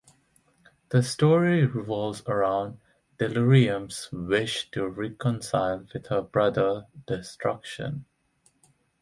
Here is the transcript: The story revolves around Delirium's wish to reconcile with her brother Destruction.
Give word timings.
The 0.89 1.03
story 1.03 1.63
revolves 1.63 2.23
around 2.25 2.79
Delirium's 3.19 4.09
wish 4.11 4.71
to 4.71 4.87
reconcile 4.89 5.85
with 5.93 6.07
her 6.07 6.23
brother 6.23 6.87
Destruction. 7.05 8.05